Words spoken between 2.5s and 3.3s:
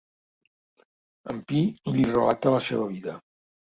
la seva vida.